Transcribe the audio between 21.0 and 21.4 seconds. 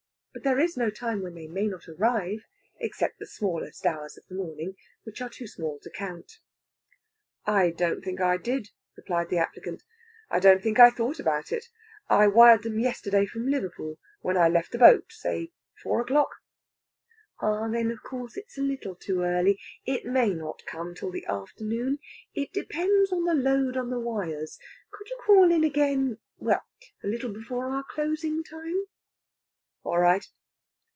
late in the